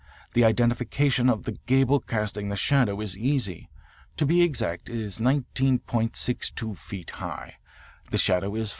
[0.33, 3.69] The identification of the gable casting the shadow is easy.
[4.17, 7.57] To be exact it is 19.62 feet high.
[8.09, 8.69] The shadow is 14.